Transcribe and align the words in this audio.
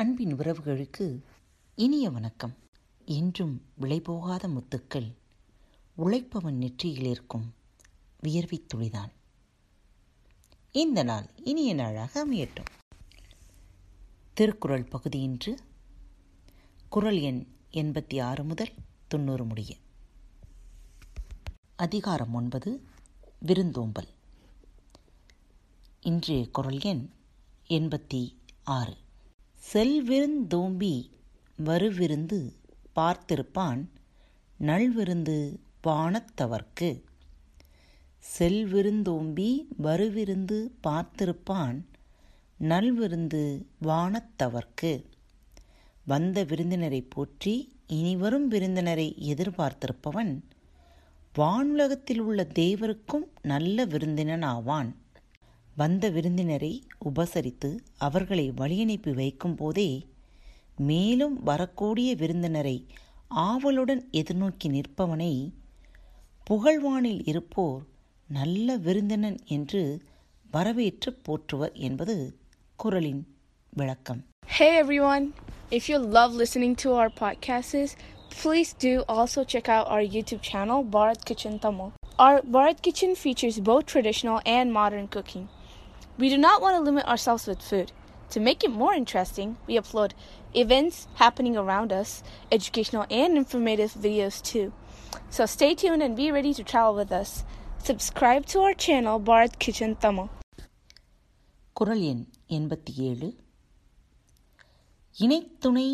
அன்பின் 0.00 0.36
உறவுகளுக்கு 0.36 1.20
இனிய 1.74 2.10
வணக்கம். 2.10 2.54
என்றும் 3.04 3.62
விலைபோகாத 3.80 4.48
முத்துக்கள் 4.48 5.14
உழைப்பவன் 5.98 6.52
நெற்றியில் 6.52 7.04
இருக்கும் 7.04 7.54
வியர்வித் 8.22 8.66
துளிதான். 8.74 9.10
இந்த 10.72 11.02
நாள் 11.02 11.30
இனிய 11.44 11.74
நாளாக 11.74 12.26
அமையட்டும். 12.26 12.64
திருக்குறள் 14.34 14.84
பகுதியின்று 14.84 15.58
குறள் 16.88 17.18
எண் 17.18 17.46
எண்பத்தி 17.72 18.22
ஆறு 18.22 18.44
முதல் 18.44 18.74
தொண்ணூறு 19.08 19.44
முடிய. 19.44 19.76
அதிகாரம் 21.76 22.34
ஒன்பது 22.34 22.82
விருந்தோம்பல். 23.40 24.08
இன்றைய 26.00 26.50
குறள் 26.50 26.80
எண் 26.80 27.10
எண்பத்தி 27.68 28.36
ஆறு. 28.64 28.99
செல்விருந்தோம்பி 29.62 30.94
வருவிருந்து 31.58 32.38
பார்த்திருப்பான் 32.96 33.82
நல்விருந்து 34.60 35.36
வானத்தவர்க்கு 35.86 36.90
செல்விருந்தோம்பி 38.24 39.50
வருவிருந்து 39.82 40.58
பார்த்திருப்பான் 40.86 41.78
நல்விருந்து 42.60 43.42
வானத்தவர்க்கு 43.82 44.92
வந்த 46.06 46.44
விருந்தினரை 46.44 47.02
போற்றி 47.08 47.54
இனிவரும் 47.86 48.48
விருந்தினரை 48.48 49.08
எதிர்பார்த்திருப்பவன் 49.28 50.32
வானுலகத்தில் 51.34 52.18
உள்ள 52.18 52.42
தேவருக்கும் 52.54 53.26
நல்ல 53.42 53.84
விருந்தினன் 53.84 54.44
ஆவான் 54.44 54.90
வந்த 55.76 56.04
விருந்தினரை 56.10 56.72
உபசரித்து 57.04 57.70
அவர்களை 57.98 58.46
வழியனுப்பி 58.52 59.12
வைக்கும் 59.14 59.54
போதே 59.54 59.90
மேலும் 60.82 61.36
வரக்கூடிய 61.42 62.14
விருந்தினரை 62.14 62.76
ஆவலுடன் 63.46 64.02
எதிர்நோக்கி 64.12 64.68
நிற்பவனை 64.68 65.32
புகழ்வானில் 66.46 67.22
இருப்போர் 67.32 67.80
நல்ல 68.28 68.76
விருந்தினன் 68.78 69.38
என்று 69.48 69.82
வரவேற்று 70.50 71.10
போற்றுவர் 71.26 71.76
என்பது 71.80 72.16
குரலின் 72.78 73.22
விளக்கம் 73.72 74.20
Hey 74.48 74.70
everyone! 74.76 75.24
If 75.70 75.84
you 75.88 75.98
love 76.16 76.32
listening 76.34 76.74
to 76.76 76.88
our 76.92 77.10
podcasts, 77.20 77.90
please 78.34 78.72
do 78.78 78.92
also 79.08 79.44
check 79.44 79.68
out 79.68 79.86
our 79.86 80.04
YouTube 80.14 80.42
channel, 80.42 80.82
Bharat 80.86 81.24
Kitchen 81.24 81.58
Tamil. 81.58 81.90
Our 82.18 82.40
Bharat 82.54 82.82
Kitchen 82.82 83.14
features 83.14 83.58
both 83.60 83.86
traditional 83.86 84.40
and 84.48 84.72
modern 84.72 85.06
cooking. 85.08 85.44
We 86.19 86.29
do 86.29 86.37
not 86.37 86.61
want 86.61 86.75
to 86.77 86.81
limit 86.81 87.05
ourselves 87.05 87.45
with 87.47 87.61
food. 87.61 87.91
To 88.31 88.39
make 88.39 88.63
it 88.63 88.71
more 88.71 88.93
interesting, 88.93 89.57
we 89.67 89.77
upload 89.77 90.11
events 90.53 91.07
happening 91.15 91.55
around 91.57 91.91
us, 91.91 92.23
educational 92.51 93.05
and 93.11 93.37
informative 93.37 93.91
videos 93.93 94.41
too. 94.41 94.67
So 95.29 95.45
stay 95.45 95.75
tuned 95.75 96.03
and 96.03 96.15
be 96.15 96.31
ready 96.31 96.53
to 96.53 96.63
travel 96.63 96.95
with 96.95 97.11
us. 97.11 97.43
Subscribe 97.79 98.45
to 98.47 98.59
our 98.59 98.73
channel, 98.73 99.19
Bharat 99.19 99.55
Kitchen 99.59 99.93
Tamil. 99.95 100.27
குரல் 101.73 102.03
எண் 102.09 102.21
எண்பத்தி 102.47 102.91
ஏழு 103.07 103.27
இணைத்துணை 105.17 105.87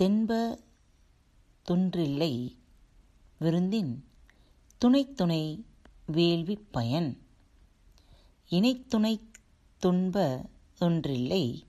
தென்ப 0.00 0.30
தொன்றில்லை 1.66 2.32
விருந்தின் 3.38 3.92
துணைத்துணை 4.78 5.42
வேள்வி 6.06 6.56
பயன் 6.70 7.10
இணைத்துணை 8.48 9.14
துன்ப 9.77 10.41
ஒன்றில்லை 10.79 11.63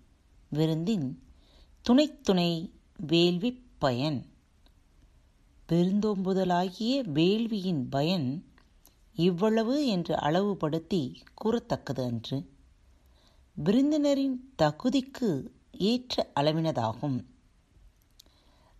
விருந்தின் 0.48 1.22
துணைத்துணை 1.82 2.72
வேள்வி 2.96 3.62
பயன். 3.78 4.26
பெருந்தோம்புதலாகிய 5.68 7.02
வேள்வியின் 7.08 7.86
பயன் 7.90 8.44
இவ்வளவு 9.14 9.86
என்று 9.86 10.18
அளவுபடுத்தி 10.18 11.22
கூறத்தக்கது 11.44 12.04
அன்று. 12.04 12.50
விருந்தினரின் 13.64 14.36
தகுதிக்கு 14.62 15.48
ஏற்ற 15.72 16.30
அளவினதாகும். 16.34 17.24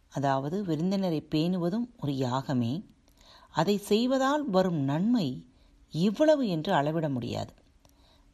அதாவது 0.09 0.65
விருந்தினரை 0.65 1.27
பேணுவதும் 1.31 1.89
ஒரு 2.03 2.17
யாகமே. 2.17 2.85
அதை 3.51 3.77
செய்வதால் 3.77 4.51
வரும் 4.51 4.81
நன்மை 4.81 5.47
இவ்வளவு 5.91 6.49
என்று 6.49 6.73
அளவிட 6.75 7.09
முடியாது. 7.09 7.53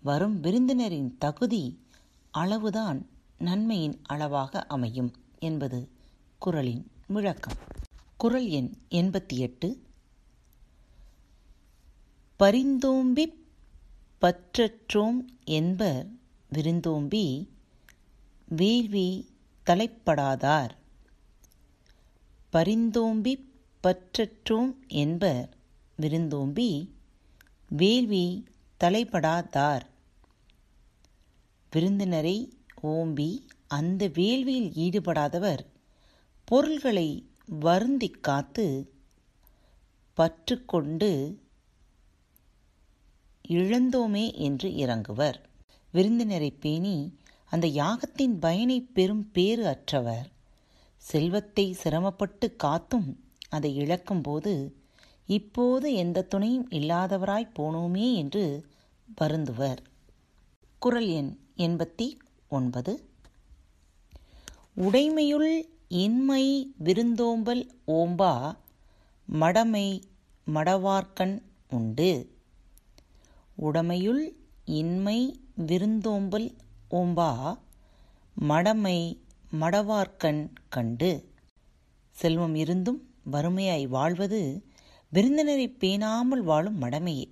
வரும் 0.02 0.42
விருந்தினரின் 0.42 1.10
தகுதி 1.18 1.86
அளவுதான் 2.30 3.06
நன்மையின் 3.38 4.00
அளவாக 4.02 4.62
அமையும் 4.66 5.10
என்பது 5.38 5.88
குரலின் 6.38 6.90
விளக்கம். 7.06 7.58
குரல் 8.16 8.48
எண் 8.48 8.70
எண்பத்தி 8.90 9.36
எட்டு 9.36 9.68
பரிந்தோம்பி 12.40 13.26
பற்றற்றோம் 14.20 15.20
என்பர் 15.44 16.06
விருந்தோம்பி 16.52 17.48
வேள்வி 18.48 19.08
தலைப்படாதார். 19.66 20.70
பரிந்தோம்பி 22.52 23.34
பற்றற்றோம் 23.82 24.74
என்பர் 24.86 25.48
விருந்தோம்பி 25.96 26.70
வேள்வி 27.68 28.46
தலைப்படாதார். 28.80 29.90
விருந்தினரை 31.72 32.52
ஓம்பி 32.82 33.30
அந்த 33.68 34.08
வேள்வியில் 34.08 34.70
ஈடுபடாதவர் 34.76 35.62
பொருள்களை 36.44 37.26
வருந்தி 37.60 38.08
காத்து 38.08 38.92
பற்றுக்கொண்டு 40.14 41.38
இழந்தோமே 43.48 44.34
என்று 44.34 44.68
இறங்குவர். 44.68 45.38
விருந்தினரை 45.92 46.50
பேணி 46.50 47.16
அந்த 47.44 47.66
யாகத்தின் 47.66 48.36
பயனை 48.40 48.80
பெறும் 48.80 49.30
பேறு 49.30 49.66
அற்றவர். 49.66 50.28
செல்வத்தை 50.96 51.72
சிரமப்பட்டு 51.72 52.56
காத்தும் 52.64 53.08
அதை 53.48 53.76
இழக்கும்போது 53.76 54.74
இப்போது 55.26 55.94
எந்த 55.94 56.22
துணையும் 56.22 56.68
இல்லாதவராய் 56.70 57.54
போனோமே 57.58 58.14
என்று 58.14 58.44
வருந்துவர். 59.20 59.80
குரல் 60.78 61.08
எண் 61.08 61.32
எண்பத்தி 61.56 62.18
ஒன்பது. 62.48 63.08
உடைமையுள் 64.76 65.62
இன்மை 65.88 66.74
விருந்தோம்பல் 66.76 67.70
ஓம்பா 67.86 68.56
மடமை 69.26 70.02
மடவார்க்கண் 70.44 71.42
உண்டு. 71.70 72.30
உடமையுள் 73.56 74.32
இன்மை 74.64 75.40
விருந்தோம்பல் 75.54 76.56
ஓம்பா 76.90 77.58
மடமை 78.34 79.20
மடவார்க்கண் 79.60 80.50
கண்டு. 80.68 81.30
செல்வம் 82.10 82.54
இருந்தும் 82.54 83.10
வறுமையாய் 83.32 83.86
வாழ்வது 83.86 84.64
விருந்தினரை 85.10 85.68
பேணாமல் 85.68 86.42
வாழும் 86.42 86.82
மடமையே. 86.82 87.24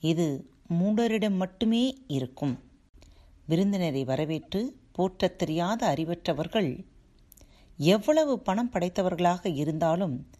இது 0.00 0.50
மூடரிடம் 0.68 1.36
மட்டுமே 1.36 2.04
இருக்கும். 2.06 2.58
விருந்தினரை 3.48 4.04
வரவேற்று 4.04 4.76
போற்றத் 4.92 5.38
தெரியாத 5.38 5.94
அறிவற்றவர்கள் 5.94 6.84
எவ்வளவு 7.76 8.40
பணம் 8.40 8.70
படைத்தவர்களாக 8.70 9.54
இருந்தாலும் 9.54 10.30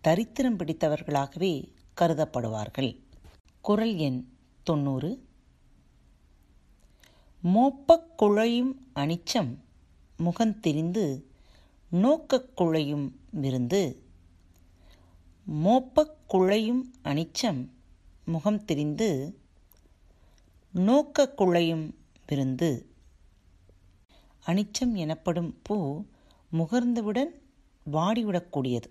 தரித்திரம் 0.00 0.56
பிடித்தவர்களாகவே 0.56 1.72
கருதப்படுவார்கள். 2.00 3.00
குரல் 3.60 3.94
எண் 3.94 4.28
தொண்ணூறு. 4.62 5.24
மோப்பக் 7.44 8.22
குழையும் 8.22 8.72
அனிச்சம் 8.94 9.56
முகந்திரிந்து 10.18 11.22
நோக்கக் 11.90 12.60
குழையும் 12.60 13.10
விருந்து. 13.30 14.02
மோப்பக் 15.44 16.16
குழையும் 16.28 16.82
அனிச்சம் 17.04 17.68
முகம் 18.24 18.64
திரிந்து 18.64 19.38
நோக்கக் 20.74 21.40
குழையும் 21.40 21.94
விருந்து 22.26 22.94
அனிச்சம் 24.46 24.94
எனப்படும் 24.94 25.58
பூ 25.62 26.04
முகர்ந்தவுடன் 26.52 27.30
வாடிவிடக்கூடியது. 27.92 28.88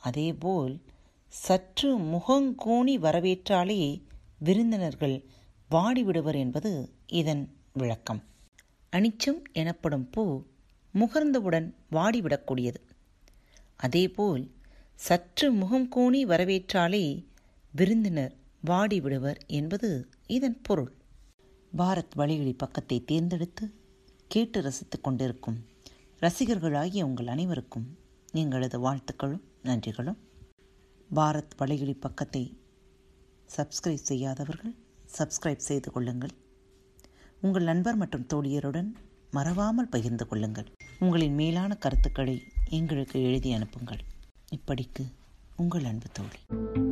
அதேபோல் 0.00 0.80
சற்று 1.28 1.98
முகங்கோணி 1.98 2.94
வரவேற்றாலே 3.06 4.02
விருந்தினர்கள் 4.38 5.24
வாடிவிடுவர் 5.70 6.34
என்பது 6.34 6.92
இதன் 7.06 7.56
விளக்கம். 7.72 8.22
அனிச்சம் 8.92 9.42
எனப்படும் 9.52 10.10
பூ 10.10 10.42
முகர்ந்தவுடன் 10.94 11.74
வாடிவிடக்கூடியது. 11.92 12.80
அதேபோல் 13.76 14.50
சற்று 14.94 15.52
முகம் 15.52 15.88
கோணி 15.96 16.22
வரவேற்றாலே 16.24 17.26
விருந்தினர் 17.72 18.34
வாடிவிடுவர் 18.66 19.38
என்பது 19.46 19.90
இதன் 20.26 20.60
பொருள். 20.62 20.99
பாரத் 21.76 22.14
வழிகளி 22.16 22.52
பக்கத்தை 22.52 23.04
தேர்ந்தெடுத்து 23.04 23.70
கேட்டு 24.28 24.62
ரசித்து 24.62 25.00
கொண்டிருக்கும் 25.00 25.64
ரசிகர்களாகிய 26.20 27.02
உங்கள் 27.02 27.26
அனைவருக்கும் 27.26 27.98
எங்களது 28.32 28.80
வாழ்த்துக்களும் 28.80 29.40
நன்றிகளும். 29.64 30.16
பாரத் 31.14 31.50
வலையொலி 31.58 31.96
பக்கத்தை 32.00 32.58
சப்ஸ்கிரைப் 33.56 34.02
செய்யாதவர்கள் 34.02 34.74
சப்ஸ்கிரைப் 35.18 35.56
செய்து 35.56 35.92
கொள்ளுங்கள். 35.92 36.30
உங்கள் 37.40 37.62
நண்பர் 37.62 37.96
மற்றும் 37.96 38.26
தோழியருடன் 38.34 38.92
மறவாமல் 39.30 39.88
பகிர்ந்து 39.88 40.26
கொள்ளுங்கள். 40.26 40.72
உங்களின் 40.98 41.34
மேலான 41.34 41.74
கருத்துக்களை 41.74 42.42
எங்களுக்கு 42.68 43.22
எழுதி 43.22 43.52
அனுப்புங்கள். 43.52 44.00
இப்படிக்கு 44.56 45.12
உங்கள் 45.56 45.84
அன்பு 45.84 46.06
தோழி. 46.12 46.89